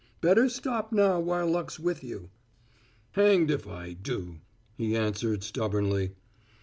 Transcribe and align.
Better 0.19 0.49
stop 0.49 0.91
now 0.91 1.19
while 1.19 1.45
luck's 1.45 1.77
with 1.79 2.03
you." 2.03 2.31
"Hanged 3.11 3.51
if 3.51 3.67
I 3.67 3.93
do!" 3.93 4.37
he 4.75 4.95
answered 4.97 5.43
stubbornly. 5.43 6.13